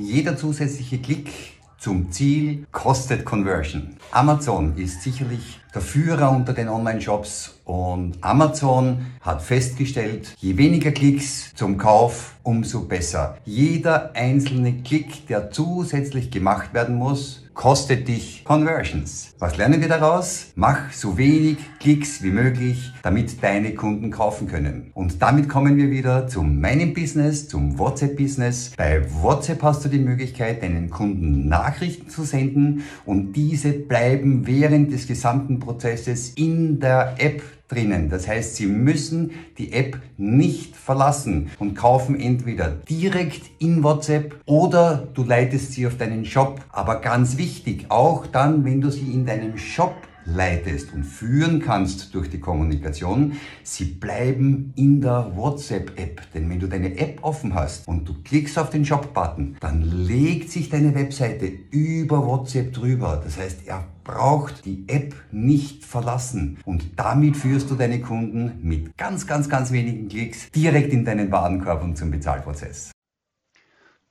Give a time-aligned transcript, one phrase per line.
[0.00, 1.28] Jeder zusätzliche Klick
[1.76, 3.96] zum Ziel kostet Conversion.
[4.12, 11.54] Amazon ist sicherlich der Führer unter den Online-Shops und Amazon hat festgestellt, je weniger Klicks
[11.54, 13.36] zum Kauf, umso besser.
[13.44, 19.34] Jeder einzelne Klick, der zusätzlich gemacht werden muss, kostet dich Conversions.
[19.38, 20.52] Was lernen wir daraus?
[20.54, 24.90] Mach so wenig Klicks wie möglich, damit deine Kunden kaufen können.
[24.94, 28.74] Und damit kommen wir wieder zu meinem Business, zum WhatsApp-Business.
[28.78, 34.92] Bei WhatsApp hast du die Möglichkeit, deinen Kunden Nachrichten zu senden und diese bleiben während
[34.92, 38.08] des gesamten Prozesses in der App drinnen.
[38.08, 45.06] Das heißt, Sie müssen die App nicht verlassen und kaufen entweder direkt in WhatsApp oder
[45.14, 46.60] du leitest sie auf deinen Shop.
[46.70, 49.94] Aber ganz wichtig, auch dann, wenn du sie in deinem Shop
[50.34, 56.32] leitest und führen kannst durch die Kommunikation, sie bleiben in der WhatsApp-App.
[56.32, 60.50] Denn wenn du deine App offen hast und du klickst auf den Shop-Button, dann legt
[60.50, 63.20] sich deine Webseite über WhatsApp drüber.
[63.22, 66.58] Das heißt, er braucht die App nicht verlassen.
[66.64, 71.30] Und damit führst du deine Kunden mit ganz, ganz, ganz wenigen Klicks direkt in deinen
[71.30, 72.90] Warenkorb und zum Bezahlprozess.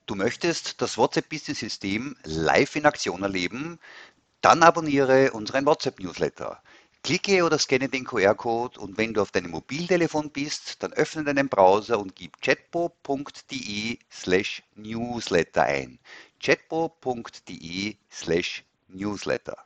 [0.06, 3.78] Du möchtest das WhatsApp-Business-System live in Aktion erleben?
[4.48, 6.64] Dann abonniere unseren WhatsApp-Newsletter.
[7.04, 11.50] Klicke oder scanne den QR-Code und wenn du auf deinem Mobiltelefon bist, dann öffne deinen
[11.50, 16.00] Browser und gib chatbo.de slash newsletter ein.
[16.40, 19.58] chatbo.de slash newsletter.